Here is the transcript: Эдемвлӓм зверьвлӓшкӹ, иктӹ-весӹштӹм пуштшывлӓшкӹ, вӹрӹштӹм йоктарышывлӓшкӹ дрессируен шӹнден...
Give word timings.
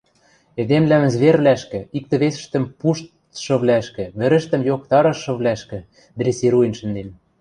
Эдемвлӓм 0.61 1.03
зверьвлӓшкӹ, 1.13 1.79
иктӹ-весӹштӹм 1.97 2.63
пуштшывлӓшкӹ, 2.79 4.05
вӹрӹштӹм 4.19 4.61
йоктарышывлӓшкӹ 4.69 5.79
дрессируен 6.17 6.73
шӹнден... 6.79 7.09